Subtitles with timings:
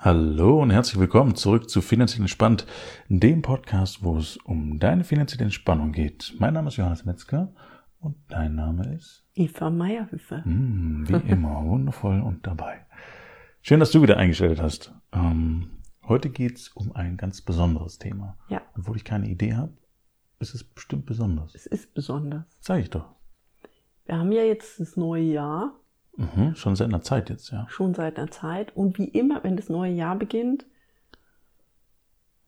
[0.00, 2.68] Hallo und herzlich willkommen zurück zu Finanziell Entspannt,
[3.08, 6.36] dem Podcast, wo es um deine finanzielle Entspannung geht.
[6.38, 7.52] Mein Name ist Johannes Metzger
[7.98, 10.46] und dein Name ist Eva Meierhöfer.
[10.46, 12.86] Mm, wie immer, wundervoll und dabei.
[13.60, 14.94] Schön, dass du wieder eingestellt hast.
[15.12, 18.38] Ähm, heute geht's um ein ganz besonderes Thema.
[18.48, 18.62] Ja.
[18.78, 19.72] Obwohl ich keine Idee habe,
[20.38, 21.56] ist es bestimmt besonders.
[21.56, 22.44] Es ist besonders.
[22.60, 23.16] Sag ich doch.
[24.06, 25.72] Wir haben ja jetzt das neue Jahr,
[26.18, 27.64] Mhm, schon seit einer Zeit jetzt, ja.
[27.68, 28.76] schon seit einer Zeit.
[28.76, 30.66] Und wie immer, wenn das neue Jahr beginnt,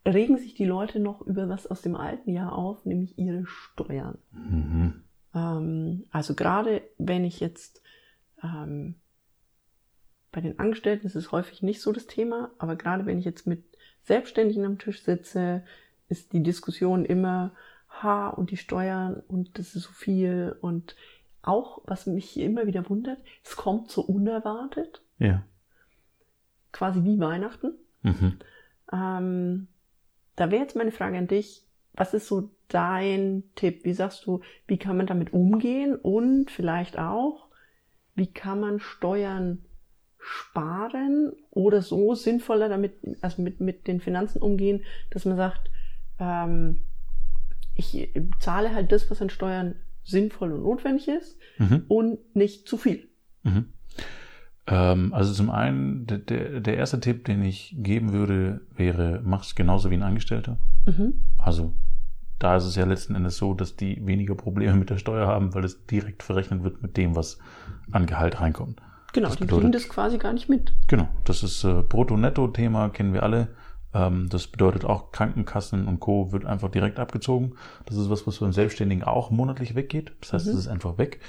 [0.05, 4.19] regen sich die Leute noch über was aus dem alten Jahr auf, nämlich ihre Steuern.
[4.33, 5.05] Mhm.
[5.35, 7.81] Ähm, also gerade wenn ich jetzt
[8.43, 8.97] ähm,
[10.33, 13.47] bei den Angestellten ist es häufig nicht so das Thema, aber gerade wenn ich jetzt
[13.47, 13.65] mit
[14.03, 15.63] Selbstständigen am Tisch sitze,
[16.09, 17.53] ist die Diskussion immer,
[18.03, 20.97] ha, und die Steuern und das ist so viel und
[21.43, 25.43] auch, was mich immer wieder wundert, es kommt so unerwartet, Ja.
[26.73, 27.73] quasi wie Weihnachten.
[28.03, 28.39] Mhm.
[28.93, 29.69] Ähm,
[30.37, 31.65] da wäre jetzt meine Frage an dich,
[31.95, 33.85] was ist so dein Tipp?
[33.85, 37.49] Wie sagst du, wie kann man damit umgehen und vielleicht auch,
[38.15, 39.65] wie kann man Steuern
[40.19, 45.71] sparen oder so sinnvoller damit, also mit, mit den Finanzen umgehen, dass man sagt,
[46.19, 46.85] ähm,
[47.75, 51.85] ich zahle halt das, was an Steuern sinnvoll und notwendig ist Mhm.
[51.89, 53.09] und nicht zu viel.
[53.43, 53.67] Mhm.
[54.67, 56.19] Ähm, also zum einen, der,
[56.61, 60.59] der, erste Tipp, den ich geben würde, wäre, mach's genauso wie ein Angestellter.
[60.87, 61.15] Mhm.
[61.39, 61.75] Also
[62.39, 65.55] da ist es ja letzten Endes so, dass die weniger Probleme mit der Steuer haben,
[65.55, 67.39] weil es direkt verrechnet wird mit dem, was
[67.91, 68.81] an Gehalt reinkommt.
[69.13, 70.73] Genau, Das die bedeutet- kriegen das quasi gar nicht mit.
[70.87, 73.49] Genau, das ist äh, Brutto-Netto-Thema, kennen wir alle.
[73.93, 76.33] Ähm, das bedeutet auch Krankenkassen und Co.
[76.33, 77.55] wird einfach direkt abgezogen.
[77.87, 80.13] Das ist was, was beim Selbstständigen auch monatlich weggeht.
[80.21, 80.53] Das heißt, Mhm.
[80.53, 81.21] es ist einfach weg.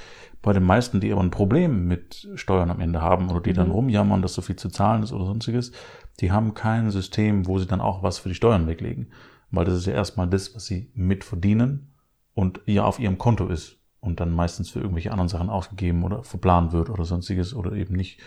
[0.42, 3.68] Bei den meisten, die aber ein Problem mit Steuern am Ende haben oder die dann
[3.68, 3.74] Mhm.
[3.74, 5.72] rumjammern, dass so viel zu zahlen ist oder sonstiges,
[6.20, 9.12] die haben kein System, wo sie dann auch was für die Steuern weglegen.
[9.50, 11.94] Weil das ist ja erstmal das, was sie mitverdienen
[12.34, 16.24] und ja auf ihrem Konto ist und dann meistens für irgendwelche anderen Sachen ausgegeben oder
[16.24, 18.20] verplant wird oder sonstiges oder eben nicht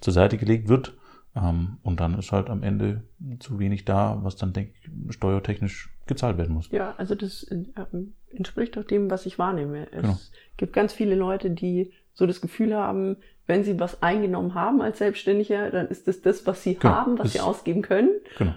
[0.00, 0.94] zur Seite gelegt wird.
[1.34, 3.04] Ähm, und dann ist halt am Ende
[3.38, 4.72] zu wenig da, was dann, denke
[5.08, 6.70] ich, steuertechnisch gezahlt werden muss.
[6.70, 9.86] Ja, also das äh, ähm, entspricht auch dem, was ich wahrnehme.
[9.92, 10.18] Es Genau.
[10.58, 13.16] gibt ganz viele Leute, die so das Gefühl haben,
[13.46, 16.94] wenn sie was eingenommen haben als Selbstständiger, dann ist das das, was sie Genau.
[16.94, 18.10] haben, was sie Ist- ausgeben können.
[18.38, 18.54] Genau.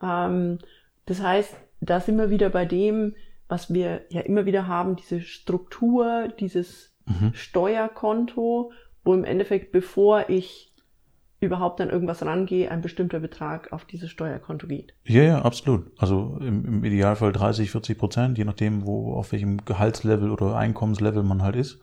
[0.00, 0.58] Ähm,
[1.06, 3.16] das heißt, da sind wir wieder bei dem,
[3.48, 7.32] was wir ja immer wieder haben, diese Struktur, dieses Mhm.
[7.34, 8.70] Steuerkonto,
[9.04, 10.71] wo im Endeffekt, bevor ich
[11.42, 14.94] überhaupt an irgendwas rangehe, ein bestimmter Betrag auf dieses Steuerkonto geht.
[15.04, 15.90] Ja, ja, absolut.
[15.98, 21.22] Also im, im Idealfall 30, 40 Prozent, je nachdem, wo, auf welchem Gehaltslevel oder Einkommenslevel
[21.22, 21.80] man halt ist.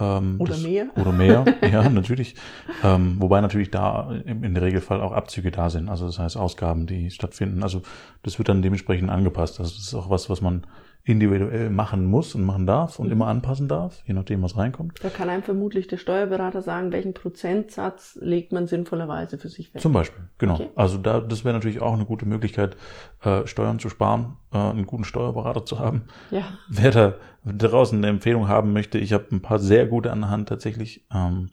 [0.00, 0.86] Ähm, Oder mehr.
[0.96, 2.36] Oder mehr, ja, natürlich.
[2.84, 5.88] Ähm, wobei natürlich da im, in der Regelfall auch Abzüge da sind.
[5.88, 7.62] Also das heißt Ausgaben, die stattfinden.
[7.62, 7.82] Also
[8.22, 9.58] das wird dann dementsprechend angepasst.
[9.58, 10.64] Also das ist auch was, was man
[11.04, 13.12] individuell machen muss und machen darf und Mhm.
[13.12, 14.98] immer anpassen darf, je nachdem, was reinkommt.
[15.02, 19.80] Da kann einem vermutlich der Steuerberater sagen, welchen Prozentsatz legt man sinnvollerweise für sich weg.
[19.80, 20.54] Zum Beispiel, genau.
[20.56, 20.68] Okay.
[20.74, 22.76] Also da, das wäre natürlich auch eine gute Möglichkeit,
[23.22, 26.02] äh, Steuern zu sparen, äh, einen guten Steuerberater zu haben.
[26.30, 30.20] ja, Wer da draußen eine Empfehlung haben möchte, ich habe ein paar sehr gute an
[30.20, 31.48] der Hand tatsächlich ähm,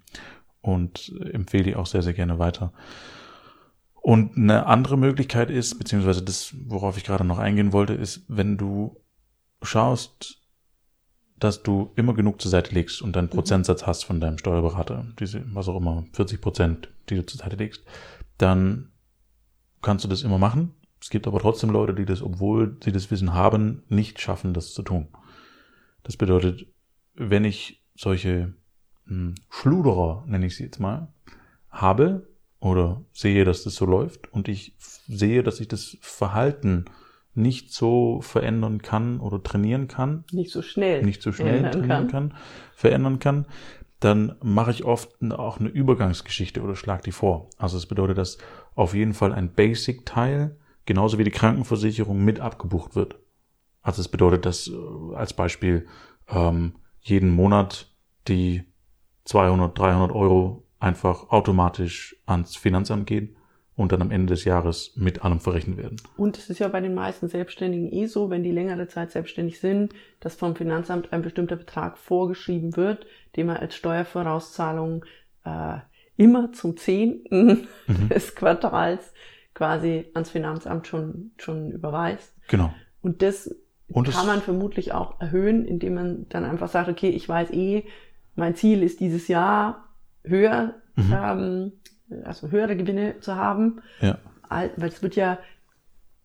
[0.60, 2.74] und empfehle die auch sehr, sehr gerne weiter.
[4.02, 8.58] Und eine andere Möglichkeit ist, beziehungsweise das, worauf ich gerade noch eingehen wollte, ist, wenn
[8.58, 8.98] du
[9.66, 10.42] schaust,
[11.38, 15.44] dass du immer genug zur Seite legst und deinen Prozentsatz hast von deinem Steuerberater, diese,
[15.54, 17.84] was auch immer, 40 Prozent, die du zur Seite legst,
[18.38, 18.92] dann
[19.82, 20.74] kannst du das immer machen.
[21.02, 24.74] Es gibt aber trotzdem Leute, die das, obwohl sie das Wissen haben, nicht schaffen, das
[24.74, 25.10] zu tun.
[26.04, 26.68] Das bedeutet,
[27.14, 28.54] wenn ich solche
[29.06, 31.14] hm, Schluderer, nenne ich sie jetzt mal,
[31.70, 32.28] habe
[32.60, 36.86] oder sehe, dass das so läuft und ich sehe, dass ich das Verhalten
[37.36, 41.04] nicht so verändern kann oder trainieren kann, nicht so schnell.
[41.04, 42.34] nicht so schnell trainieren kann.
[42.74, 43.46] verändern kann,
[44.00, 47.50] dann mache ich oft auch eine Übergangsgeschichte oder schlag die vor.
[47.58, 48.38] Also das bedeutet, dass
[48.74, 53.20] auf jeden Fall ein Basic-Teil, genauso wie die Krankenversicherung, mit abgebucht wird.
[53.82, 55.88] Also das bedeutet, dass äh, als Beispiel
[56.30, 57.92] ähm, jeden Monat
[58.28, 58.64] die
[59.26, 63.35] 200, 300 Euro einfach automatisch ans Finanzamt gehen
[63.76, 65.98] und dann am Ende des Jahres mit allem verrechnet werden.
[66.18, 69.60] Und es ist ja bei den meisten Selbstständigen eh so, wenn die längere Zeit selbstständig
[69.60, 73.06] sind, dass vom Finanzamt ein bestimmter Betrag vorgeschrieben wird,
[73.36, 75.04] den man als Steuervorauszahlung
[75.44, 75.78] äh,
[76.18, 78.10] immer zum zehnten Mhm.
[78.10, 79.14] des Quartals
[79.54, 82.34] quasi ans Finanzamt schon, schon überweist.
[82.48, 82.74] Genau.
[83.02, 83.54] Und das
[83.88, 87.84] Und kann man vermutlich auch erhöhen, indem man dann einfach sagt, okay, ich weiß eh,
[88.36, 89.90] mein Ziel ist dieses Jahr
[90.24, 91.14] höher, Mhm.
[91.14, 91.72] ähm,
[92.24, 93.82] also höhere Gewinne zu haben.
[94.02, 94.18] Ja.
[94.50, 95.38] Weil es wird ja,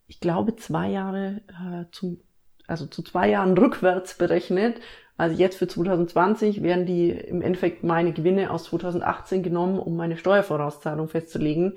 [0.06, 2.20] ich glaube, zwei Jahre äh, zum,
[2.66, 4.81] also zu zwei Jahren rückwärts berechnet.
[5.16, 10.16] Also jetzt für 2020 werden die im Endeffekt meine Gewinne aus 2018 genommen, um meine
[10.16, 11.75] Steuervorauszahlung festzulegen.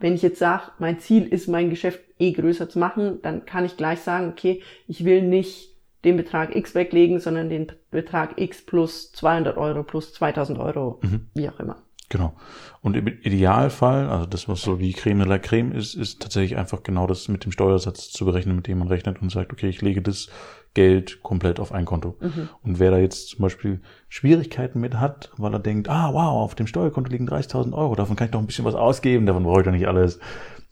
[0.00, 3.64] Wenn ich jetzt sage, mein Ziel ist, mein Geschäft eh größer zu machen, dann kann
[3.64, 5.74] ich gleich sagen, okay, ich will nicht
[6.04, 11.00] den Betrag X weglegen, sondern den Betrag X plus 200 Euro plus 2000 Euro,
[11.34, 11.83] wie auch immer.
[12.14, 12.32] Genau.
[12.80, 16.56] Und im Idealfall, also das, was so wie Creme de la Creme ist, ist tatsächlich
[16.56, 19.68] einfach genau das mit dem Steuersatz zu berechnen, mit dem man rechnet und sagt, okay,
[19.68, 20.28] ich lege das
[20.74, 22.16] Geld komplett auf ein Konto.
[22.62, 26.54] Und wer da jetzt zum Beispiel Schwierigkeiten mit hat, weil er denkt, ah, wow, auf
[26.54, 29.62] dem Steuerkonto liegen 30.000 Euro, davon kann ich doch ein bisschen was ausgeben, davon brauche
[29.62, 30.20] ich doch nicht alles.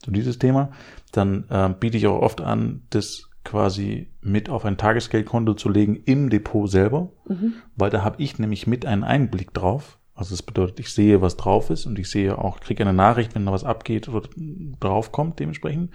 [0.05, 0.71] So dieses Thema.
[1.11, 5.97] Dann äh, biete ich auch oft an, das quasi mit auf ein Tagesgeldkonto zu legen
[5.97, 7.11] im Depot selber,
[7.75, 9.99] weil da habe ich nämlich mit einen Einblick drauf.
[10.23, 13.35] Also das bedeutet, ich sehe, was drauf ist und ich sehe auch, kriege eine Nachricht,
[13.35, 14.29] wenn da was abgeht oder
[14.79, 15.91] draufkommt dementsprechend.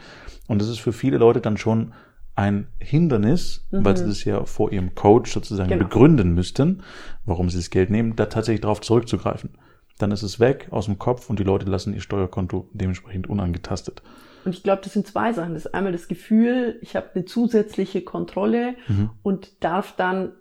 [0.50, 1.94] Und das ist für viele Leute dann schon
[2.36, 5.86] ein Hindernis, weil sie das ja vor ihrem Coach sozusagen Genau.
[5.86, 6.84] begründen müssten,
[7.24, 9.52] warum sie das Geld nehmen, da tatsächlich darauf zurückzugreifen.
[9.98, 14.04] Dann ist es weg aus dem Kopf und die Leute lassen ihr Steuerkonto dementsprechend unangetastet.
[14.44, 15.54] Und ich glaube, das sind zwei Sachen.
[15.54, 18.76] Das ist einmal das Gefühl, ich habe eine zusätzliche Kontrolle
[19.24, 20.34] und darf dann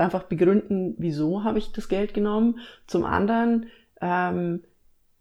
[0.00, 2.58] einfach begründen, wieso habe ich das Geld genommen.
[2.86, 3.66] Zum anderen
[4.00, 4.62] ähm,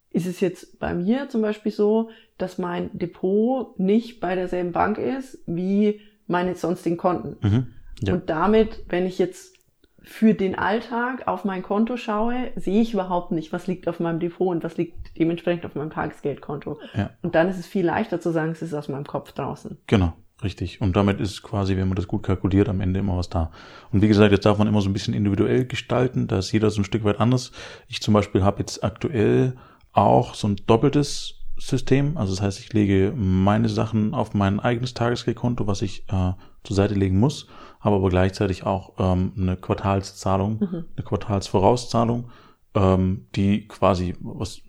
[0.10, 4.98] ist es jetzt bei mir zum Beispiel so, dass mein Depot nicht bei derselben Bank
[4.98, 7.38] ist wie meine sonstigen Konten.
[7.42, 7.68] Mhm.
[8.02, 8.14] Ja.
[8.14, 9.56] Und damit, wenn ich jetzt
[10.02, 14.20] für den Alltag auf mein Konto schaue, sehe ich überhaupt nicht, was liegt auf meinem
[14.20, 16.80] Depot und was liegt dementsprechend auf meinem Tagesgeldkonto.
[16.94, 17.10] Ja.
[17.24, 19.78] Und dann ist es viel leichter zu sagen, es ist aus meinem Kopf draußen.
[19.88, 20.14] Genau,
[20.44, 20.82] richtig.
[20.82, 23.52] Und damit ist quasi, wenn man das gut kalkuliert, am Ende immer was da.
[23.92, 26.70] Und wie gesagt, jetzt darf man immer so ein bisschen individuell gestalten, da ist jeder
[26.70, 27.52] so ein Stück weit anders.
[27.88, 29.56] Ich zum Beispiel habe jetzt aktuell
[29.94, 32.18] auch so ein doppeltes System.
[32.18, 36.34] Also das heißt, ich lege meine Sachen auf mein eigenes Tagesgeldkonto, was ich äh,
[36.64, 37.48] zur Seite legen muss,
[37.80, 42.30] habe aber gleichzeitig auch ähm, eine Quartalszahlung, eine Quartalsvorauszahlung,
[42.74, 44.62] ähm, die quasi was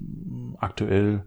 [0.58, 1.24] aktuell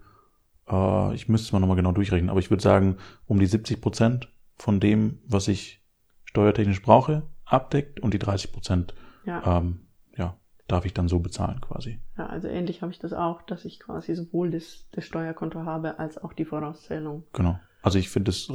[0.70, 3.82] äh, ich müsste es mal nochmal genau durchrechnen, aber ich würde sagen, um die 70
[3.82, 5.82] Prozent von dem, was ich
[6.26, 8.94] steuertechnisch brauche, abdeckt und die 30 Prozent,
[9.26, 9.58] Ja.
[9.58, 9.88] ähm,
[10.18, 10.38] ja,
[10.68, 12.00] darf ich dann so bezahlen quasi.
[12.18, 15.98] Ja, also ähnlich habe ich das auch, dass ich quasi sowohl das, das Steuerkonto habe
[16.00, 17.24] als auch die Vorauszählung.
[17.34, 17.60] Genau.
[17.82, 18.52] Also ich finde es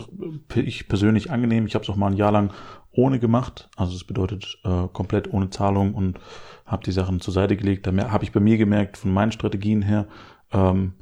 [0.55, 1.67] ich persönlich angenehm.
[1.67, 2.53] Ich habe es auch mal ein Jahr lang
[2.91, 3.71] ohne gemacht.
[3.75, 6.21] Also das bedeutet äh, komplett ohne Zahlung und
[6.67, 7.87] habe die Sachen zur Seite gelegt.
[7.87, 10.07] Da habe ich bei mir gemerkt, von meinen Strategien her,
[10.53, 10.93] ähm,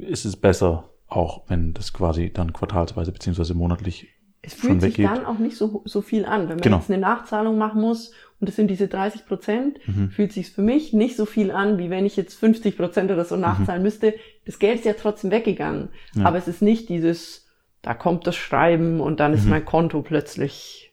[0.00, 4.08] ist es besser, auch wenn das quasi dann quartalsweise beziehungsweise monatlich
[4.42, 6.42] Es fühlt sich dann auch nicht so, so viel an.
[6.42, 6.76] Wenn man Genau.
[6.76, 10.10] jetzt eine Nachzahlung machen muss und das sind diese 30 Prozent, Mhm.
[10.10, 13.24] fühlt sich für mich nicht so viel an, wie wenn ich jetzt 50 Prozent oder
[13.24, 14.14] so nachzahlen müsste.
[14.46, 15.88] Das Geld ist ja trotzdem weggegangen.
[16.14, 16.24] Ja.
[16.26, 17.46] Aber es ist nicht dieses,
[17.82, 19.50] da kommt das Schreiben und dann ist Mhm.
[19.50, 20.92] mein Konto plötzlich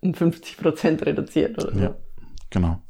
[0.00, 1.80] um 50 Prozent reduziert oder so.
[1.80, 1.94] Ja.
[2.50, 2.80] Genau.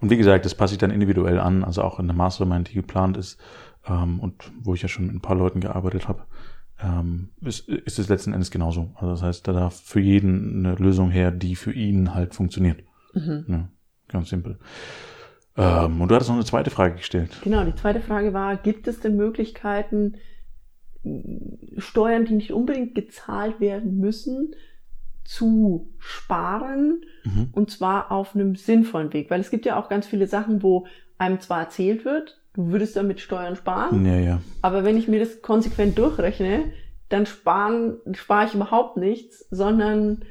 [0.00, 2.74] Und wie gesagt, das passe ich dann individuell an, also auch in der Mastermind, die
[2.74, 3.38] geplant ist
[3.86, 6.24] ähm, und wo ich ja schon mit ein paar Leuten gearbeitet habe,
[6.82, 8.90] ähm, ist, ist es letzten Endes genauso.
[8.96, 12.82] Also das heißt, da darf für jeden eine Lösung her, die für ihn halt funktioniert.
[13.14, 13.44] Mhm.
[13.48, 13.68] Ja,
[14.08, 14.58] ganz simpel.
[15.56, 17.36] Ähm, und du hattest noch eine zweite Frage gestellt.
[17.44, 20.16] Genau, die zweite Frage war, gibt es denn Möglichkeiten,
[21.78, 24.54] Steuern, die nicht unbedingt gezahlt werden müssen,
[25.24, 27.48] zu sparen Mhm.
[27.52, 29.30] und zwar auf einem sinnvollen Weg?
[29.30, 30.86] Weil es gibt ja auch ganz viele Sachen, wo
[31.18, 34.40] einem zwar erzählt wird, du würdest damit Steuern sparen, Ja, ja.
[34.60, 36.72] aber wenn ich mir das konsequent durchrechne,
[37.08, 40.24] dann sparen, spare ich überhaupt nichts, sondern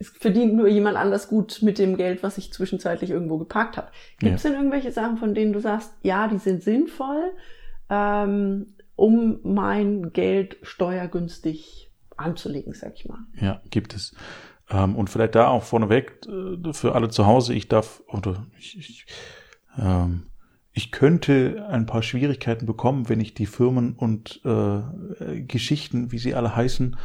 [0.00, 3.88] es verdient nur jemand anders gut mit dem Geld, was ich zwischenzeitlich irgendwo geparkt habe.
[4.18, 7.32] Gibt es denn irgendwelche Sachen, von denen du sagst, ja, die sind sinnvoll,
[7.90, 13.18] ähm, um mein Geld steuergünstig anzulegen, sag ich mal?
[13.40, 14.14] Ja, gibt es.
[14.70, 18.76] Ähm, und vielleicht da auch vorneweg äh, für alle zu Hause, ich darf, oder ich,
[18.78, 19.06] ich,
[19.78, 20.26] ähm,
[20.78, 26.36] ich könnte ein paar Schwierigkeiten bekommen, wenn ich die Firmen und äh, Geschichten, wie sie
[26.36, 26.96] alle heißen,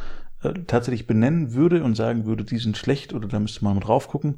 [0.44, 3.80] äh, tatsächlich benennen würde und sagen würde, die sind schlecht oder da müsste man mal
[3.80, 4.36] drauf gucken.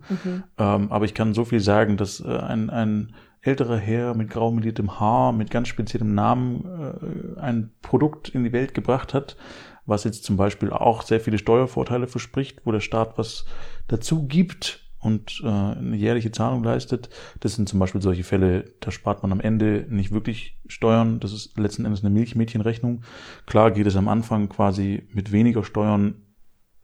[0.57, 3.13] Ähm, aber ich kann so viel sagen, dass äh, ein, ein
[3.43, 8.55] älterer Herr mit grau meliertem Haar, mit ganz speziellem Namen äh, ein Produkt in die
[8.55, 9.37] Welt gebracht hat,
[9.85, 13.45] was jetzt zum Beispiel auch sehr viele Steuervorteile verspricht, wo der Staat was
[13.87, 17.09] dazu gibt und äh, eine jährliche Zahlung leistet.
[17.41, 21.21] Das sind zum Beispiel solche Fälle, da spart man am Ende nicht wirklich Steuern.
[21.21, 23.03] Das ist letzten Endes eine Milchmädchenrechnung.
[23.47, 26.23] Klar geht es am Anfang quasi mit weniger Steuern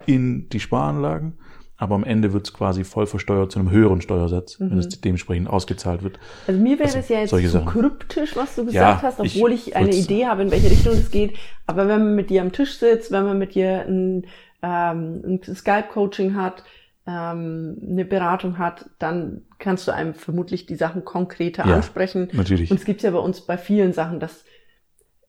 [0.06, 1.38] in die Sparanlagen,
[1.76, 5.48] aber am Ende wird es quasi voll versteuert zu einem höheren Steuersatz, wenn es dementsprechend
[5.48, 6.18] ausgezahlt wird.
[6.46, 7.66] Also mir wäre Also, das ja jetzt zu Sachen.
[7.66, 10.70] kryptisch, was du Ja, gesagt hast, ich obwohl ich, eine würd's- Idee habe, in welche
[10.70, 11.34] Richtung es geht.
[11.66, 14.26] Aber wenn man mit dir am Tisch sitzt, wenn man mit dir ein,
[14.62, 16.62] ähm, ein Skype-Coaching hat,
[17.06, 22.28] ähm, eine Beratung hat, dann kannst du einem vermutlich die Sachen konkreter Ja, ansprechen.
[22.32, 22.70] Natürlich.
[22.70, 24.44] Und es gibt ja bei uns bei vielen Sachen, dass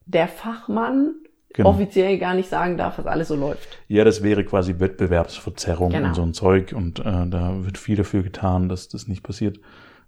[0.05, 1.15] der Fachmann
[1.55, 1.69] Genau.
[1.69, 3.77] offiziell gar nicht sagen darf, was alles so läuft.
[3.87, 6.07] Ja, das wäre quasi Wettbewerbsverzerrung Genau.
[6.07, 9.59] und so ein Zeug und äh, da wird viel dafür getan, dass das nicht passiert.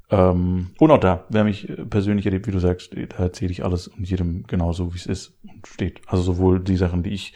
[0.09, 3.87] Ähm, und auch da, wer mich persönlich erlebt, wie du sagst, da erzähle ich alles
[3.87, 6.01] und jedem genauso, wie es ist und steht.
[6.07, 7.33] Also sowohl die Sachen, die ich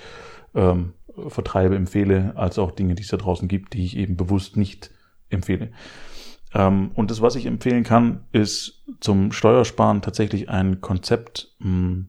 [0.56, 0.94] ähm,
[1.28, 4.92] vertreibe, empfehle, als auch Dinge, die es da draußen gibt, die ich eben bewusst nicht
[5.30, 5.72] empfehle.
[6.54, 12.06] Ähm, und das, was ich empfehlen kann, ist zum Steuersparen tatsächlich ein Konzept, mh,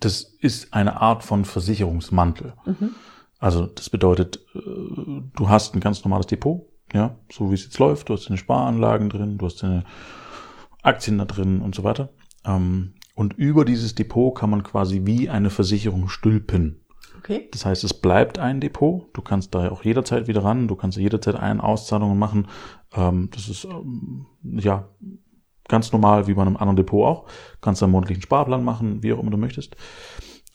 [0.00, 2.54] das ist eine Art von Versicherungsmantel.
[2.66, 2.90] Mhm.
[3.38, 4.60] Also das bedeutet, äh,
[5.36, 8.08] du hast ein ganz normales Depot, ja, so wie es jetzt läuft.
[8.08, 9.84] Du hast deine Sparanlagen drin, du hast deine
[10.82, 12.08] Aktien da drin und so weiter.
[12.44, 16.79] Ähm, Und über dieses Depot kann man quasi wie eine Versicherung stülpen.
[17.20, 17.48] Okay.
[17.52, 19.08] Das heißt, es bleibt ein Depot.
[19.12, 20.68] Du kannst da auch jederzeit wieder ran.
[20.68, 22.48] Du kannst jederzeit ein Auszahlungen machen.
[22.94, 24.88] Ähm, das ist ähm, ja
[25.68, 27.26] ganz normal wie bei einem anderen Depot auch.
[27.60, 29.76] Kannst einen monatlichen Sparplan machen, wie auch immer du möchtest.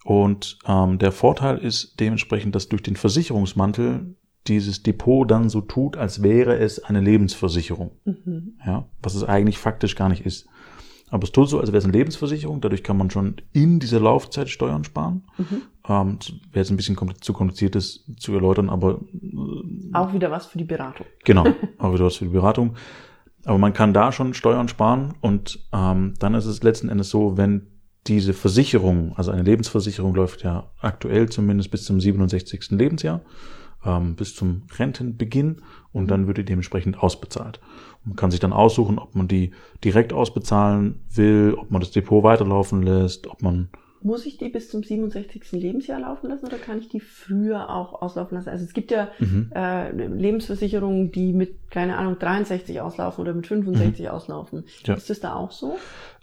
[0.04, 4.16] Und ähm, der Vorteil ist dementsprechend, dass durch den Versicherungsmantel
[4.48, 7.92] dieses Depot dann so tut, als wäre es eine Lebensversicherung.
[8.06, 8.60] Mhm.
[8.66, 10.48] Ja, was es eigentlich faktisch gar nicht ist.
[11.10, 12.62] Aber es tut so, als wäre es eine Lebensversicherung.
[12.62, 15.24] Dadurch kann man schon in dieser Laufzeit Steuern sparen.
[15.38, 15.62] Mhm.
[15.88, 16.18] Ähm,
[16.52, 20.48] wäre jetzt ein bisschen kompl- zu kompliziert, das zu erläutern, aber äh, Auch wieder was
[20.48, 21.06] für die Beratung.
[21.24, 21.46] genau,
[21.78, 22.76] auch wieder was für die Beratung.
[23.46, 27.38] Aber man kann da schon Steuern sparen und ähm, dann ist es letzten Endes so,
[27.38, 27.68] wenn
[28.08, 32.72] diese Versicherung, also eine Lebensversicherung läuft ja aktuell zumindest bis zum 67.
[32.72, 33.22] Lebensjahr,
[33.84, 35.58] ähm, bis zum Rentenbeginn
[35.92, 37.60] und dann wird die dementsprechend ausbezahlt.
[38.04, 39.52] Und man kann sich dann aussuchen, ob man die
[39.84, 43.70] direkt ausbezahlen will, ob man das Depot weiterlaufen lässt, ob man
[44.02, 45.52] Muss ich die bis zum 67.
[45.54, 48.50] Lebensjahr laufen lassen oder kann ich die früher auch auslaufen lassen?
[48.50, 49.52] Also es gibt ja Mhm.
[49.56, 54.60] äh, Lebensversicherungen, die mit, keine Ahnung, 63 auslaufen oder mit 65 auslaufen.
[54.60, 54.66] Mhm.
[54.86, 54.94] Ja.
[54.94, 55.78] Ist das da auch so?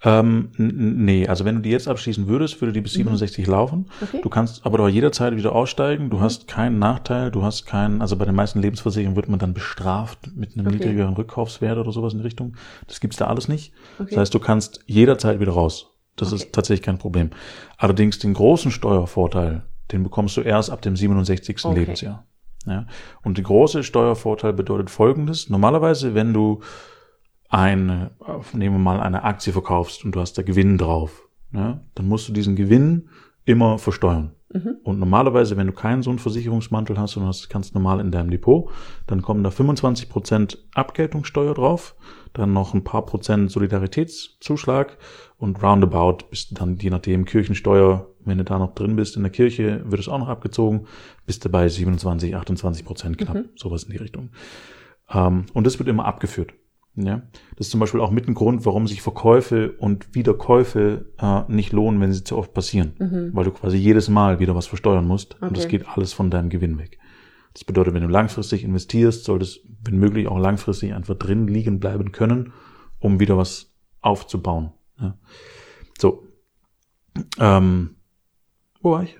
[0.04, 3.86] Ähm, nee, also wenn du die jetzt abschließen würdest, würde die bis 67 laufen.
[4.00, 4.20] Okay.
[4.22, 6.10] Du kannst aber doch jederzeit wieder aussteigen.
[6.10, 9.54] Du hast keinen Nachteil, du hast keinen, also bei den meisten Lebensversicherungen wird man dann
[9.54, 10.76] bestraft mit einem Okay.
[10.76, 12.54] niedrigeren Rückkaufswert oder sowas in die Richtung.
[12.86, 13.72] Das gibt's da alles nicht.
[13.98, 14.10] Okay.
[14.10, 15.88] Das heißt, du kannst jederzeit wieder raus.
[16.16, 16.42] Das Okay.
[16.42, 17.30] ist tatsächlich kein Problem.
[17.78, 21.64] Allerdings den großen Steuervorteil, den bekommst du erst ab dem 67.
[21.64, 21.78] Okay.
[21.80, 22.26] Lebensjahr.
[22.66, 22.86] Ja.
[23.22, 25.50] Und der große Steuervorteil bedeutet folgendes.
[25.50, 26.60] Normalerweise, wenn du
[27.48, 28.12] eine,
[28.52, 32.28] nehmen wir mal eine Aktie verkaufst und du hast da Gewinn drauf, ja, dann musst
[32.28, 33.08] du diesen Gewinn
[33.44, 34.32] immer versteuern.
[34.52, 34.76] Mhm.
[34.82, 38.30] Und normalerweise, wenn du keinen so einen Versicherungsmantel hast und hast ganz normal in deinem
[38.30, 38.70] Depot,
[39.06, 41.94] dann kommen da 25% Abgeltungssteuer drauf,
[42.34, 44.98] dann noch ein paar Prozent Solidaritätszuschlag
[45.38, 49.22] und roundabout bist du dann, je nachdem, Kirchensteuer, wenn du da noch drin bist in
[49.22, 50.86] der Kirche, wird es auch noch abgezogen,
[51.26, 53.48] bist du bei 27, 28 Prozent knapp, Mhm.
[53.56, 54.30] sowas in die Richtung.
[55.10, 56.52] Ähm, und das wird immer abgeführt.
[56.94, 57.22] Ja,
[57.56, 61.72] das ist zum Beispiel auch mit ein Grund, warum sich Verkäufe und Wiederkäufe äh, nicht
[61.72, 63.30] lohnen, wenn sie zu oft passieren, Mhm.
[63.32, 65.78] weil du quasi jedes Mal wieder was versteuern musst und das Okay.
[65.78, 66.98] geht alles von deinem Gewinn weg.
[67.54, 72.12] Das bedeutet, wenn du langfristig investierst, solltest wenn möglich auch langfristig einfach drin liegen bleiben
[72.12, 72.52] können,
[72.98, 73.72] um wieder was
[74.02, 74.72] aufzubauen.
[75.00, 75.16] Ja.
[75.98, 76.28] So,
[77.38, 77.96] ähm,
[78.82, 79.16] wo war ich?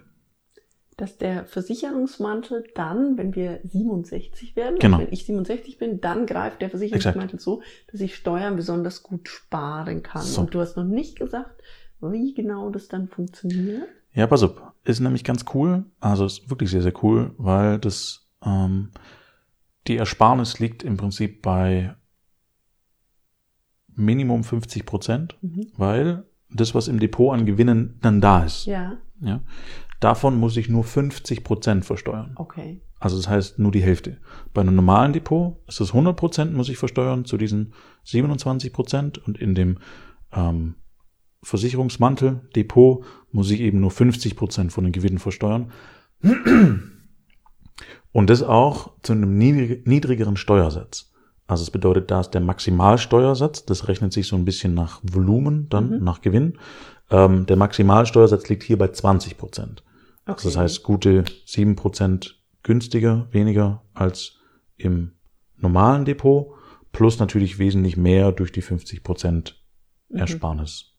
[1.02, 4.98] Dass der Versicherungsmantel dann, wenn wir 67 werden, Genau.
[5.00, 10.04] wenn ich 67 bin, dann greift der Versicherungsmantel so, dass ich Steuern besonders gut sparen
[10.04, 10.22] kann.
[10.22, 10.42] So.
[10.42, 11.60] Und du hast noch nicht gesagt,
[12.00, 13.88] wie genau das dann funktioniert.
[14.14, 14.54] Ja, pass auf.
[14.84, 15.86] Ist nämlich ganz cool.
[15.98, 18.92] Also ist wirklich sehr, sehr cool, weil das ähm,
[19.88, 21.96] die Ersparnis liegt im Prinzip bei
[23.88, 25.66] Minimum 50 Prozent, Mhm.
[25.76, 29.40] weil das, was im Depot an Gewinnen dann da ist, Ja, ja,
[30.04, 32.32] davon muss ich nur 50 Prozent versteuern.
[32.36, 32.80] okay.
[32.98, 34.18] Also das heißt nur die Hälfte.
[34.54, 37.72] Bei einem normalen Depot ist es 100 Prozent muss ich versteuern zu diesen
[38.04, 39.78] 27 Prozent und in dem
[40.32, 40.76] ähm,
[41.42, 45.72] Versicherungsmantel Depot muss ich eben nur 50 Prozent von den Gewinnen versteuern.
[48.12, 51.10] Und das auch zu einem niedrig- niedrigeren Steuersatz.
[51.48, 55.68] Also es bedeutet, da ist der Maximalsteuersatz, das rechnet sich so ein bisschen nach Volumen,
[55.70, 56.04] dann Mhm.
[56.04, 56.58] nach Gewinn.
[57.10, 59.82] Ähm, der Maximalsteuersatz liegt hier bei 20 Prozent.
[60.24, 60.32] Okay.
[60.34, 64.38] Also das heißt, gute 7% günstiger, weniger als
[64.76, 65.12] im
[65.56, 66.54] normalen Depot,
[66.92, 69.54] plus natürlich wesentlich mehr durch die 50%
[70.08, 70.18] Mhm.
[70.18, 70.94] Ersparnis.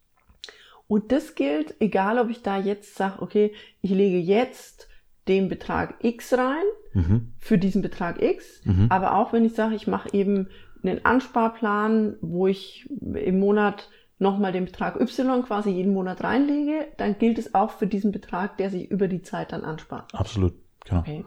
[0.87, 4.87] Und das gilt, egal ob ich da jetzt sage, okay, ich lege jetzt
[5.27, 6.63] den Betrag X rein
[6.93, 7.33] Mhm.
[7.37, 8.61] für diesen Betrag X.
[8.65, 8.87] Mhm.
[8.89, 10.49] Aber auch wenn ich sage, ich mache eben
[10.83, 13.89] einen Ansparplan, wo ich im Monat
[14.23, 18.57] nochmal den Betrag Y quasi jeden Monat reinlege, dann gilt es auch für diesen Betrag,
[18.57, 20.15] der sich über die Zeit dann anspart.
[20.15, 20.53] Absolut,
[20.85, 21.01] genau.
[21.01, 21.25] Okay.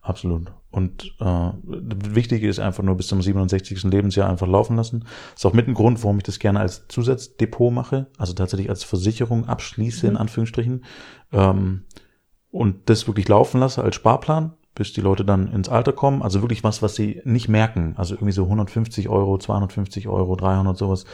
[0.00, 0.52] Absolut.
[0.70, 3.82] Und äh, das Wichtige ist einfach nur bis zum 67.
[3.84, 5.04] Lebensjahr einfach laufen lassen.
[5.36, 8.84] ist auch mit ein Grund, warum ich das gerne als Zusatzdepot mache, also tatsächlich als
[8.84, 10.18] Versicherung abschließe, in Mhm.
[10.18, 10.84] Anführungsstrichen.
[11.32, 11.84] Ähm,
[12.50, 16.22] und das wirklich laufen lasse als Sparplan, bis die Leute dann ins Alter kommen.
[16.22, 17.94] Also wirklich was, was sie nicht merken.
[17.98, 21.04] Also irgendwie so 150 Euro, 250 Euro, 300 sowas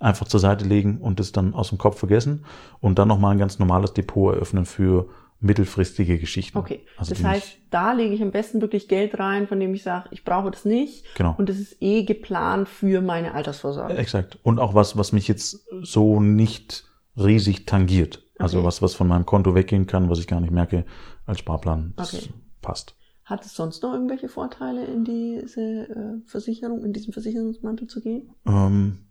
[0.00, 2.44] einfach zur Seite legen und das dann aus dem Kopf vergessen.
[2.80, 5.08] Und dann nochmal ein ganz normales Depot eröffnen für
[5.40, 6.58] mittelfristige Geschichten.
[6.58, 6.80] Okay.
[6.96, 10.08] Also das heißt, da lege ich am besten wirklich Geld rein, von dem ich sage,
[10.12, 11.04] ich brauche das nicht.
[11.16, 11.34] Genau.
[11.36, 13.94] Und das ist eh geplant für meine Altersvorsorge.
[13.96, 14.38] Exakt.
[14.42, 16.84] Und auch was, was mich jetzt so nicht
[17.16, 18.22] riesig tangiert.
[18.38, 18.66] Also Okay.
[18.66, 20.84] was, was von meinem Konto weggehen kann, was ich gar nicht merke
[21.26, 21.92] als Sparplan.
[21.96, 22.30] Das Okay.
[22.60, 22.96] passt.
[23.24, 28.30] Hat es sonst noch irgendwelche Vorteile, in diese äh, Versicherung, in diesen Versicherungsmantel zu gehen?
[28.46, 29.06] Ähm,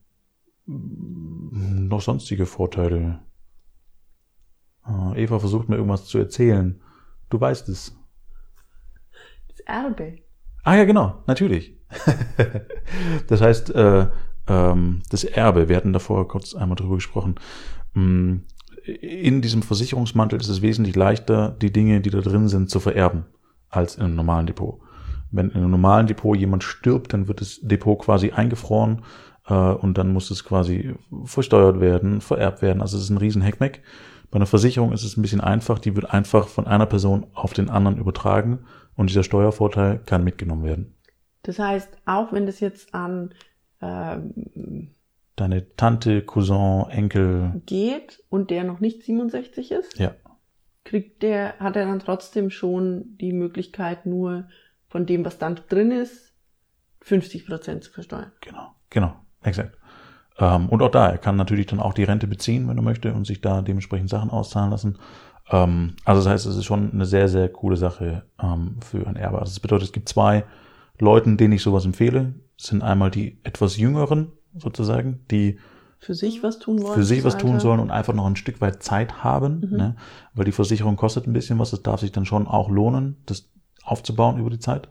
[0.66, 3.20] noch sonstige Vorteile.
[4.86, 6.82] Äh, Eva versucht mir irgendwas zu erzählen.
[7.30, 7.98] Du weißt es.
[9.48, 10.18] Das Erbe.
[10.64, 11.78] Ah ja, genau, natürlich.
[13.28, 14.08] das heißt, äh,
[14.48, 17.36] ähm, das Erbe, wir hatten davor kurz einmal drüber gesprochen.
[17.94, 18.38] Mm,
[18.86, 23.26] In diesem Versicherungsmantel ist es wesentlich leichter, die Dinge, die da drin sind, zu vererben,
[23.72, 24.80] als in einem normalen Depot.
[25.32, 29.04] Wenn in einem normalen Depot jemand stirbt, dann wird das Depot quasi eingefroren
[29.48, 32.82] äh, und dann muss es quasi versteuert werden, vererbt werden.
[32.82, 33.82] Also es ist ein riesen Heckmeck.
[34.30, 37.54] Bei einer Versicherung ist es ein bisschen einfach, die wird einfach von einer Person auf
[37.54, 40.96] den anderen übertragen und dieser Steuervorteil kann mitgenommen werden.
[41.44, 43.34] Das heißt, auch wenn das jetzt an
[43.82, 44.92] ähm,
[45.38, 50.14] Deine Tante, Cousin, Enkel, geht und der noch nicht 67 ist, ja,
[50.84, 54.48] kriegt der, hat er dann trotzdem schon die Möglichkeit, nur
[54.88, 56.34] von dem, was dann drin ist,
[57.02, 58.32] 50 Prozent zu versteuern.
[58.42, 59.78] genau, genau, exakt.
[60.38, 63.14] Ähm, und auch da, er kann natürlich dann auch die Rente beziehen, wenn er möchte,
[63.14, 64.98] und sich da dementsprechend Sachen auszahlen lassen.
[65.50, 69.16] Ähm, also das heißt, es ist schon eine sehr, sehr coole Sache ähm, für ein
[69.16, 69.40] Erbe.
[69.40, 70.46] Also das bedeutet, es gibt zwei
[71.00, 72.36] Leuten, denen ich sowas empfehle.
[72.58, 75.60] Das sind einmal die etwas jüngeren, sozusagen, die
[76.02, 76.96] Für sich was tun wollen.
[76.96, 79.78] für sich was tun sollen und einfach noch ein Stück weit Zeit haben, Mhm.
[79.78, 79.96] ne?
[80.34, 83.50] weil die Versicherung kostet ein bisschen was, das darf sich dann schon auch lohnen, das
[83.84, 84.90] aufzubauen über die Zeit.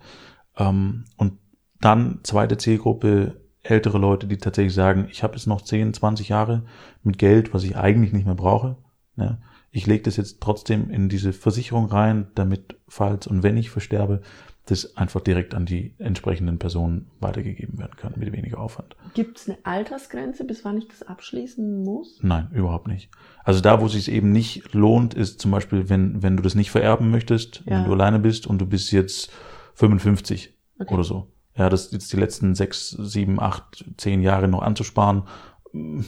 [0.56, 1.32] Ähm, und
[1.80, 6.62] dann zweite Zielgruppe, ältere Leute, die tatsächlich sagen, ich habe jetzt noch 10, 20 Jahre
[7.02, 8.76] mit Geld, was ich eigentlich nicht mehr brauche.
[9.16, 9.42] Ne?
[9.72, 14.22] Ich lege das jetzt trotzdem in diese Versicherung rein, damit, falls und wenn ich versterbe,
[14.66, 18.94] das einfach direkt an die entsprechenden Personen weitergegeben werden kann, mit weniger Aufwand.
[19.14, 22.18] Gibt es eine Altersgrenze, bis wann ich das abschließen muss?
[22.22, 23.10] Nein, überhaupt nicht.
[23.42, 26.54] Also da, wo es sich eben nicht lohnt, ist zum Beispiel, wenn, wenn du das
[26.54, 27.78] nicht vererben möchtest, Ja.
[27.78, 29.30] wenn du alleine bist und du bist jetzt
[29.74, 30.94] 55 Okay.
[30.94, 31.32] oder so.
[31.56, 35.24] Ja, das jetzt die letzten sechs, sieben, acht, zehn Jahre noch anzusparen,
[35.72, 36.00] mm,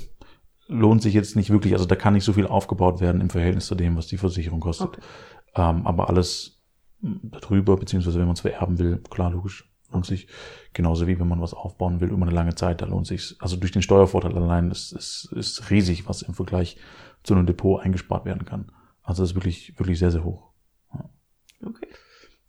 [0.68, 1.72] lohnt sich jetzt nicht wirklich.
[1.74, 4.60] Also da kann nicht so viel aufgebaut werden im Verhältnis zu dem, was die Versicherung
[4.60, 4.88] kostet.
[4.88, 5.00] Okay.
[5.56, 6.61] Ähm, aber alles
[7.02, 10.28] darüber, beziehungsweise wenn man es vererben will, klar, logisch, lohnt sich.
[10.72, 13.56] Genauso wie wenn man was aufbauen will über eine lange Zeit, da lohnt sich Also
[13.56, 16.76] durch den Steuervorteil allein ist, ist, ist riesig, was im Vergleich
[17.22, 18.72] zu einem Depot eingespart werden kann.
[19.02, 20.50] Also das ist wirklich, wirklich sehr, sehr hoch.
[21.64, 21.88] Okay.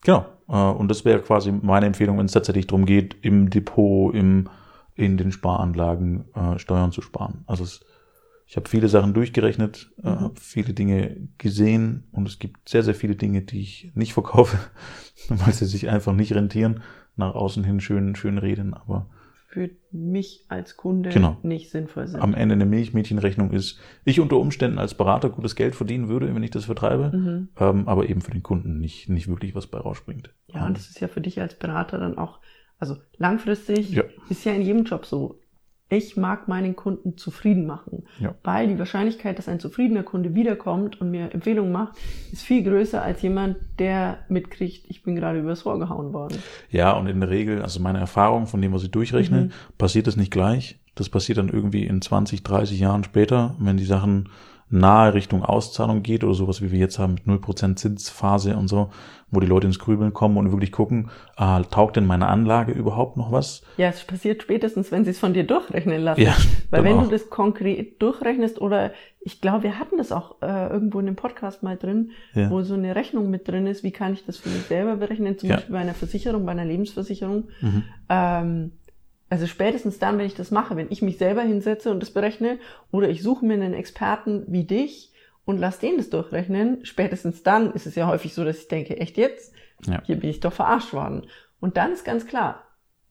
[0.02, 0.26] Genau.
[0.48, 4.50] Äh, Und das wäre quasi meine Empfehlung, wenn es tatsächlich darum geht, im Depot, im,
[4.96, 7.44] in den Sparanlagen äh, Steuern zu sparen.
[7.48, 7.86] Also es,
[8.54, 10.20] ich habe viele Sachen durchgerechnet, äh, Mhm.
[10.20, 14.60] habe viele Dinge gesehen und es gibt sehr, sehr viele Dinge, die ich nicht verkaufe,
[15.30, 16.84] weil sie sich einfach nicht rentieren,
[17.16, 19.10] nach außen hin schön, schön reden, aber
[19.48, 21.36] Für mich als Kunde Genau.
[21.42, 22.22] nicht sinnvoll sind.
[22.22, 26.44] am Ende eine Milchmädchenrechnung ist, ich unter Umständen als Berater gutes Geld verdienen würde, wenn
[26.44, 27.48] ich das vertreibe, Mhm.
[27.60, 30.32] ähm, aber eben für den Kunden nicht, nicht wirklich was bei rausspringt.
[30.46, 32.40] Ja, und das ist ja für dich als Berater dann auch,
[32.78, 34.04] also langfristig Ja.
[34.30, 35.40] ist ja in jedem Job so.
[35.96, 38.34] Ich mag meinen Kunden zufrieden machen, Ja.
[38.44, 41.94] weil die Wahrscheinlichkeit, dass ein zufriedener Kunde wiederkommt und mir Empfehlungen macht,
[42.32, 46.40] ist viel größer als jemand, der mitkriegt, ich bin gerade übers Rohr gehauen worden.
[46.72, 49.52] Ja, und in der Regel, also meine Erfahrung von dem, was ich durchrechne, Mhm.
[49.78, 50.80] passiert das nicht gleich.
[50.96, 54.30] Das passiert dann irgendwie in 20, 30 Jahren später, wenn die Sachen
[54.74, 58.90] nahe Richtung Auszahlung geht oder sowas, wie wir jetzt haben mit 0% Zinsphase und so,
[59.30, 63.16] wo die Leute ins Grübeln kommen und wirklich gucken, ah, taugt denn meine Anlage überhaupt
[63.18, 63.62] noch was?
[63.78, 66.22] Ja, es passiert spätestens, wenn sie es von dir durchrechnen lassen.
[66.22, 66.36] Ja,
[66.72, 67.04] Weil wenn auch.
[67.04, 71.16] du das konkret durchrechnest oder ich glaube, wir hatten das auch äh, irgendwo in dem
[71.16, 72.50] Podcast mal drin, Ja.
[72.50, 75.38] wo so eine Rechnung mit drin ist, wie kann ich das für mich selber berechnen,
[75.38, 75.56] zum Ja.
[75.58, 77.46] Beispiel bei einer Versicherung, bei einer Lebensversicherung.
[77.62, 77.84] Mhm.
[78.10, 78.72] Ähm,
[79.34, 82.60] also spätestens dann, wenn ich das mache, wenn ich mich selber hinsetze und das berechne,
[82.92, 85.12] oder ich suche mir einen Experten wie dich
[85.44, 86.86] und lass den das durchrechnen.
[86.86, 89.52] Spätestens dann ist es ja häufig so, dass ich denke, echt jetzt?
[89.88, 90.04] Ja.
[90.06, 91.24] Hier bin ich doch verarscht worden.
[91.60, 92.64] Und dann ist ganz klar,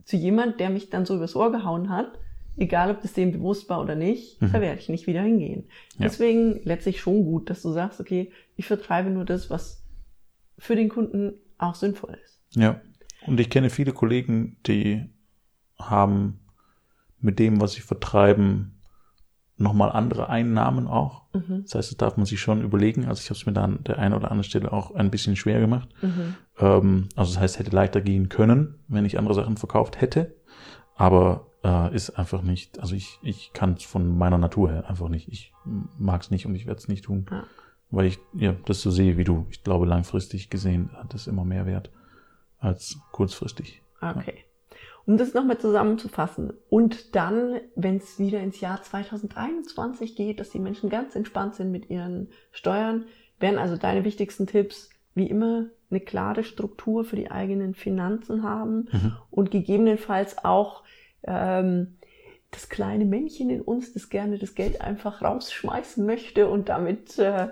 [0.05, 2.13] zu jemand, der mich dann so übers Ohr gehauen hat,
[2.57, 4.53] egal ob das dem bewusst war oder nicht, Mhm.
[4.53, 5.65] da werde ich nicht wieder hingehen.
[5.99, 6.05] Ja.
[6.05, 9.83] Deswegen letztlich schon gut, dass du sagst, okay, ich vertreibe nur das, was
[10.57, 12.41] für den Kunden auch sinnvoll ist.
[12.55, 12.81] Ja.
[13.27, 15.11] Und ich kenne viele Kollegen, die
[15.91, 16.41] haben
[17.21, 18.83] mit dem, was sie vertreiben,
[19.57, 21.23] nochmal andere Einnahmen auch.
[21.33, 21.63] Mhm.
[21.63, 23.07] Das heißt, das darf man sich schon überlegen.
[23.07, 25.37] Also ich habe es mir da an der einen oder anderen Stelle auch ein bisschen
[25.37, 25.89] schwer gemacht.
[26.03, 26.35] Mhm.
[26.59, 30.35] Ähm, also das heißt, hätte leichter gehen können, wenn ich andere Sachen verkauft hätte.
[30.97, 35.09] Aber äh, ist einfach nicht, also ich, ich kann es von meiner Natur her einfach
[35.09, 35.29] nicht.
[35.29, 37.27] Ich mag es nicht und ich werde es nicht tun.
[37.31, 37.45] Ja.
[37.91, 39.47] Weil ich ja das so sehe wie du.
[39.51, 41.91] Ich glaube, langfristig gesehen hat es immer mehr Wert
[42.59, 43.83] als kurzfristig.
[44.01, 44.45] Okay.
[45.07, 46.53] Um das nochmal zusammenzufassen.
[46.69, 51.71] Und dann, wenn es wieder ins Jahr 2023 geht, dass die Menschen ganz entspannt sind
[51.73, 53.07] mit ihren Steuern,
[53.41, 58.89] wären also deine wichtigsten Tipps, wie immer, eine klare Struktur für die eigenen Finanzen haben
[58.93, 59.17] Mhm.
[59.31, 60.85] und gegebenenfalls auch
[61.25, 61.99] ähm,
[62.51, 67.49] das kleine Männchen in uns, das gerne das Geld einfach rausschmeißen möchte und damit äh,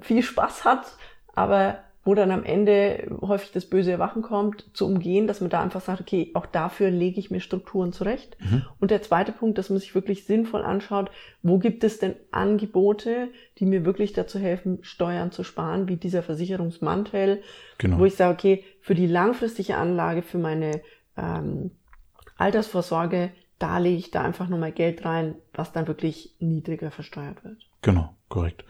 [0.00, 0.96] viel Spaß hat,
[1.34, 5.62] aber wo dann am Ende häufig das böse Erwachen kommt, zu umgehen, dass man da
[5.62, 8.36] einfach sagt, okay, auch dafür lege ich mir Strukturen zurecht.
[8.40, 8.62] Mhm.
[8.80, 11.10] Und der zweite Punkt, dass man sich wirklich sinnvoll anschaut,
[11.42, 16.22] wo gibt es denn Angebote, die mir wirklich dazu helfen, Steuern zu sparen, wie dieser
[16.22, 17.42] Versicherungsmantel,
[17.78, 17.98] Genau.
[17.98, 20.80] wo ich sage, okay, für die langfristige Anlage, für meine
[21.16, 21.72] ähm,
[22.38, 27.58] Altersvorsorge, da lege ich da einfach nochmal Geld rein, was dann wirklich niedriger versteuert wird.
[27.82, 28.64] Genau, korrekt.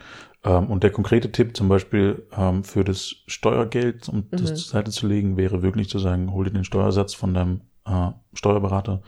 [0.49, 4.57] Ähm, und der konkrete Tipp zum Beispiel ähm, für das Steuergeld, um das Mhm.
[4.57, 8.11] zur Seite zu legen, wäre wirklich zu sagen, hol dir den Steuersatz von deinem äh,
[8.33, 9.03] Steuerberater,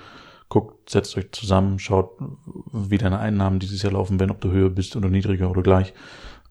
[0.50, 2.10] guckt, setzt euch zusammen, schaut,
[2.72, 5.94] wie deine Einnahmen dieses Jahr laufen, wenn ob du höher bist oder niedriger oder gleich.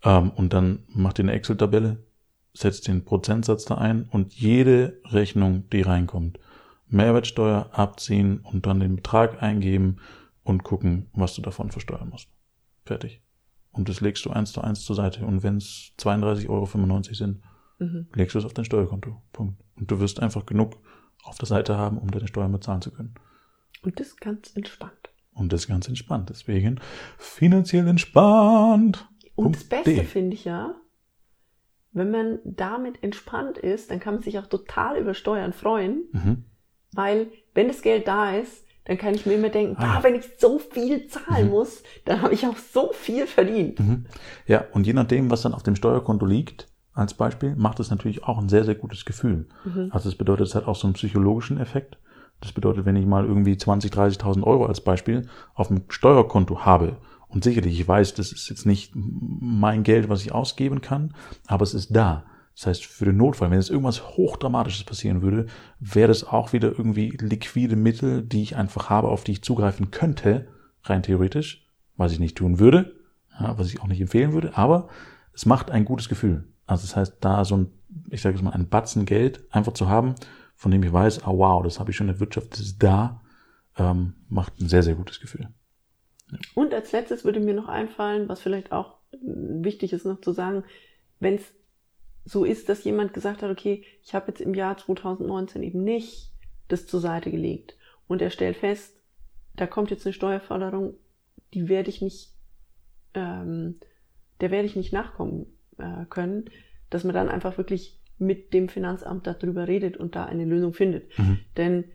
[0.04, 2.04] Ähm, und dann macht ihr eine Excel-Tabelle,
[2.54, 6.40] setzt den Prozentsatz da ein und jede Rechnung, die reinkommt,
[6.88, 9.98] Mehrwertsteuer abziehen und dann den Betrag eingeben
[10.44, 12.28] und gucken, was du davon versteuern musst.
[12.86, 13.22] Fertig.
[13.72, 15.26] Und das legst du eins zu eins zur Seite.
[15.26, 17.42] Und wenn es 32,95 Euro sind,
[17.80, 18.08] Mhm.
[18.14, 19.22] legst du es auf dein Steuerkonto.
[19.32, 19.62] Punkt.
[19.78, 20.78] Und du wirst einfach genug
[21.24, 23.16] auf der Seite haben, um deine Steuern bezahlen zu können.
[23.84, 25.10] Und das ganz entspannt.
[25.34, 26.30] Und das ist ganz entspannt.
[26.30, 26.82] Deswegen
[27.18, 29.08] finanziell entspannt.
[29.36, 30.76] Und das Beste finde ich ja,
[31.92, 36.44] wenn man damit entspannt ist, dann kann man sich auch total über Steuern freuen, Mhm.
[36.92, 40.26] weil wenn das Geld da ist, dann kann ich mir immer denken, Ah, wenn ich
[40.40, 43.80] so viel zahlen muss, dann habe ich auch so viel verdient.
[43.80, 44.06] Mhm.
[44.48, 48.24] Ja, und je nachdem, was dann auf dem Steuerkonto liegt, als Beispiel, macht es natürlich
[48.24, 49.46] auch ein sehr, sehr gutes Gefühl.
[49.64, 49.90] Mhm.
[49.92, 52.00] Also es bedeutet, es hat auch so einen psychologischen Effekt.
[52.42, 56.98] Das bedeutet, wenn ich mal irgendwie 20, 30.000 Euro als Beispiel auf dem Steuerkonto habe
[57.28, 61.14] und sicherlich, ich weiß, das ist jetzt nicht mein Geld, was ich ausgeben kann,
[61.46, 62.24] aber es ist da.
[62.60, 65.46] Das heißt, für den Notfall, wenn jetzt irgendwas Hochdramatisches passieren würde,
[65.80, 69.92] wäre das auch wieder irgendwie liquide Mittel, die ich einfach habe, auf die ich zugreifen
[69.92, 70.46] könnte,
[70.84, 72.98] rein theoretisch, was ich nicht tun würde,
[73.40, 74.90] ja, was ich auch nicht empfehlen würde, aber
[75.34, 76.50] es macht ein gutes Gefühl.
[76.66, 77.72] Also das heißt, da so ein,
[78.10, 80.16] ich sage jetzt mal, ein Batzen Geld einfach zu haben,
[80.58, 82.84] von dem ich weiß, ah wow, das habe ich schon in der Wirtschaft, das ist
[82.84, 83.22] da,
[83.78, 85.48] ähm, macht ein sehr, sehr gutes Gefühl.
[86.56, 90.66] Und als letztes würde mir noch einfallen, was vielleicht auch wichtig ist noch zu sagen,
[91.22, 91.54] wenn es
[92.26, 96.32] so ist, dass jemand gesagt hat, okay, ich habe jetzt im Jahr 2019 eben nicht
[96.68, 97.76] das zur Seite gelegt
[98.08, 98.96] und er stellt fest,
[99.56, 100.96] da kommt jetzt eine Steuerforderung,
[101.54, 102.32] die werde ich nicht,
[103.14, 103.80] ähm,
[104.42, 106.46] der werde ich nicht nachkommen äh, können,
[106.90, 111.18] dass man dann einfach wirklich mit dem Finanzamt darüber redet und da eine Lösung findet.
[111.18, 111.40] Mhm.
[111.58, 111.86] Denn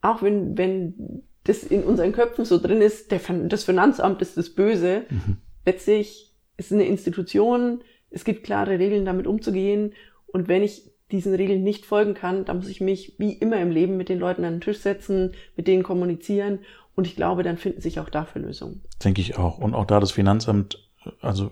[0.00, 4.50] auch wenn, wenn das in unseren Köpfen so drin ist, der, das Finanzamt ist das
[4.50, 5.38] Böse, Mhm.
[5.64, 9.92] letztlich ist es eine Institution, es gibt klare Regeln, damit umzugehen.
[10.26, 13.70] Und wenn ich diesen Regeln nicht folgen kann, dann muss ich mich wie immer im
[13.70, 16.60] Leben mit den Leuten an den Tisch setzen, mit denen kommunizieren.
[16.94, 18.82] Und ich glaube, dann finden sich auch dafür Lösungen.
[19.04, 19.58] Denke ich auch.
[19.58, 20.82] Und auch da das Finanzamt,
[21.20, 21.50] also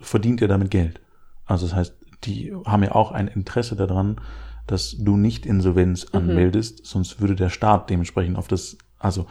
[0.00, 1.00] verdient ja damit Geld.
[1.46, 4.20] Also das heißt, die haben ja auch ein Interesse daran,
[4.66, 9.26] dass du nicht Insolvenz anmeldest, sonst würde der Staat dementsprechend auf das, also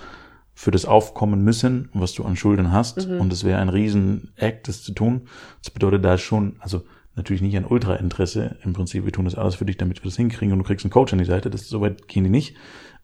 [0.54, 3.08] für das aufkommen müssen, was du an Schulden hast.
[3.08, 5.28] Und es wäre ein Riesen-Act, das zu tun.
[5.62, 6.84] Das bedeutet da schon, also
[7.16, 8.58] natürlich nicht ein Ultra-Interesse.
[8.64, 10.86] Im Prinzip, wir tun das alles für dich, damit wir das hinkriegen und du kriegst
[10.86, 11.50] einen Coach an die Seite.
[11.50, 12.56] Das soweit gehen die nicht.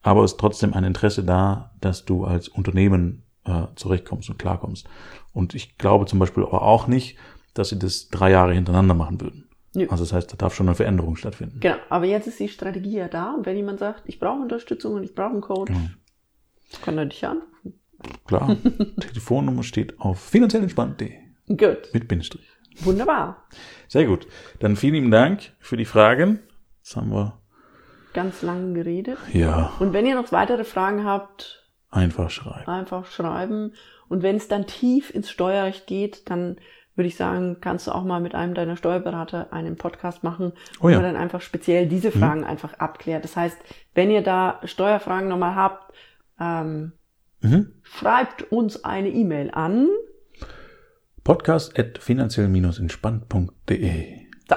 [0.01, 4.87] Aber es ist trotzdem ein Interesse da, dass du als Unternehmen äh, zurechtkommst und klarkommst.
[5.33, 7.17] Und ich glaube zum Beispiel aber auch nicht,
[7.53, 9.49] dass sie das drei Jahre hintereinander machen würden.
[9.75, 9.87] Nö.
[9.89, 11.59] Also das heißt, da darf schon eine Veränderung stattfinden.
[11.59, 13.33] Genau, aber jetzt ist die Strategie ja da.
[13.33, 15.81] Und wenn jemand sagt, ich brauche Unterstützung und ich brauche einen Coach, Genau.
[16.81, 17.73] Kann er dich anrufen.
[18.25, 18.55] Klar.
[18.99, 21.11] Telefonnummer steht auf finanziellentspannt.de.
[21.49, 21.89] Gut.
[21.93, 22.47] Mit Bindestrich.
[22.81, 23.43] Wunderbar.
[23.87, 24.27] Sehr gut.
[24.59, 26.39] Dann vielen lieben Dank für die Fragen.
[26.81, 27.39] Jetzt haben wir
[28.13, 29.17] Ganz lang geredet.
[29.33, 32.67] ja Und wenn ihr noch weitere Fragen habt, einfach schreiben.
[32.67, 33.73] einfach schreiben.
[34.07, 36.57] Und wenn es dann tief ins Steuerrecht geht, dann
[36.95, 40.87] würde ich sagen, kannst du auch mal mit einem deiner Steuerberater einen Podcast machen, wo
[40.87, 40.97] Oh ja.
[40.97, 41.03] Mhm.
[41.03, 43.23] man dann einfach speziell diese Fragen einfach abklärt.
[43.23, 43.57] Das heißt,
[43.93, 45.93] wenn ihr da Steuerfragen nochmal habt,
[46.39, 46.93] ähm,
[47.41, 47.73] Mhm.
[47.83, 49.87] schreibt uns eine E-Mail an.
[51.23, 54.17] Podcast at finanziell-entspannt.de.
[54.49, 54.55] So,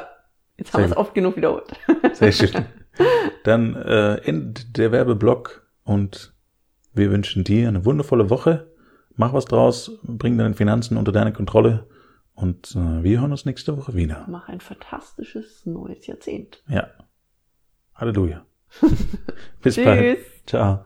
[0.57, 1.73] jetzt haben wir es oft genug wiederholt.
[2.15, 2.65] Sehr schön.
[3.45, 6.35] Dann äh, endet der Werbeblock und
[6.93, 8.71] wir wünschen dir eine wundervolle Woche.
[9.15, 11.87] Mach was draus, bring deine Finanzen unter deine Kontrolle
[12.35, 14.27] und äh, wir hören uns nächste Woche wieder.
[14.29, 16.63] Mach ein fantastisches neues Jahrzehnt.
[16.69, 16.89] Ja.
[17.95, 18.45] Halleluja.
[19.63, 19.85] Bis Tschüss.
[19.85, 20.19] bald.
[20.47, 20.85] Ciao.